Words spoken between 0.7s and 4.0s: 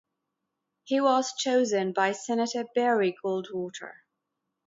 He was chosen by Senator Barry Goldwater.